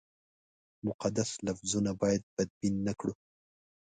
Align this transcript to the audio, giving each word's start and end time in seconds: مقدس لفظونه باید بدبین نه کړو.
مقدس 0.87 1.29
لفظونه 1.47 1.91
باید 2.01 2.21
بدبین 2.35 2.75
نه 2.87 2.93
کړو. 2.99 3.13